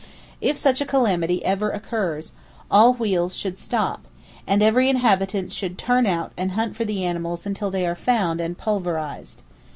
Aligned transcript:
If 0.41 0.57
such 0.57 0.81
a 0.81 0.85
calamity 0.87 1.45
ever 1.45 1.69
occurs, 1.69 2.33
all 2.71 2.93
wheels 2.95 3.35
should 3.35 3.59
stop, 3.59 4.07
and 4.47 4.59
[Page 4.59 4.73
334] 4.73 4.81
every 4.81 4.99
habitant 5.09 5.53
should 5.53 5.77
turn 5.77 6.07
out 6.07 6.31
and 6.35 6.53
hunt 6.53 6.75
for 6.75 6.85
the 6.85 7.05
animals 7.05 7.45
until 7.45 7.69
they 7.69 7.85
are 7.85 7.93
found 7.93 8.41
and 8.41 8.57
pulverized. 8.57 9.43